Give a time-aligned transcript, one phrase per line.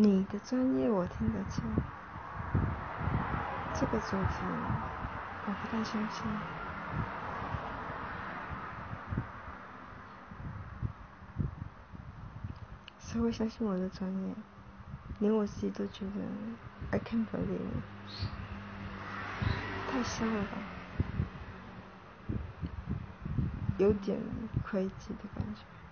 [0.00, 1.76] 你的专业我听得见，
[3.72, 4.46] 这个主题
[5.44, 6.40] 我不太相信。
[13.00, 14.36] 谁会相信我的专业？
[15.18, 16.28] 连我自己都觉得
[16.90, 17.82] I can't believe，
[19.84, 20.62] 太瞎了吧，
[23.78, 24.22] 有点
[24.62, 25.87] 亏 y 的感觉。